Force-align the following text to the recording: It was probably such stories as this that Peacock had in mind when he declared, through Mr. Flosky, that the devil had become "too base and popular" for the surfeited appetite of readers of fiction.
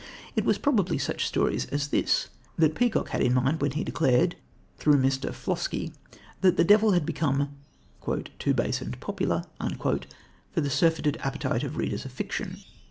It 0.35 0.45
was 0.45 0.57
probably 0.57 0.97
such 0.97 1.27
stories 1.27 1.67
as 1.67 1.89
this 1.89 2.29
that 2.57 2.73
Peacock 2.73 3.09
had 3.09 3.21
in 3.21 3.35
mind 3.35 3.61
when 3.61 3.73
he 3.73 3.83
declared, 3.83 4.35
through 4.79 4.97
Mr. 4.97 5.31
Flosky, 5.31 5.93
that 6.41 6.57
the 6.57 6.63
devil 6.63 6.93
had 6.93 7.05
become 7.05 7.55
"too 8.39 8.55
base 8.55 8.81
and 8.81 8.99
popular" 8.99 9.43
for 9.61 10.61
the 10.61 10.71
surfeited 10.71 11.17
appetite 11.17 11.63
of 11.63 11.77
readers 11.77 12.03
of 12.03 12.11
fiction. 12.11 12.57